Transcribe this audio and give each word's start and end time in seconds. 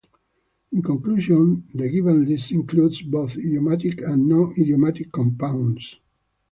In 0.71 0.81
conclusion, 0.81 1.67
the 1.75 1.87
given 1.87 2.25
list 2.25 2.51
includes 2.51 3.03
both 3.03 3.37
idiomatic 3.37 4.01
and 4.01 4.27
non-idiomatic 4.27 5.11
compounds. 5.11 5.97